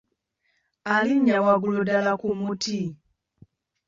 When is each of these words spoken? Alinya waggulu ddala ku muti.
Alinya 0.93 1.35
waggulu 1.45 1.79
ddala 1.83 2.11
ku 2.21 2.27
muti. 2.41 2.79